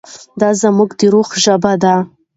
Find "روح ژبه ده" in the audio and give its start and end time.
1.13-1.95